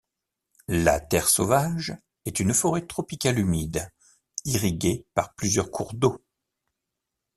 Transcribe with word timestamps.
La 0.67 0.99
Terre 0.99 1.29
sauvage 1.29 1.95
est 2.25 2.39
une 2.39 2.55
forêt 2.55 2.87
tropicale 2.87 3.37
humide 3.37 3.87
irriguée 4.45 5.05
par 5.13 5.35
plusieurs 5.35 5.69
cours 5.69 5.93
d’eau. 5.93 6.23